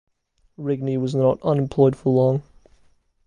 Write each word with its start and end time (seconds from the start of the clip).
Rigney 0.57 0.99
was 0.99 1.13
not 1.13 1.39
unemployed 1.43 1.95
for 1.95 2.11
long. 2.11 2.41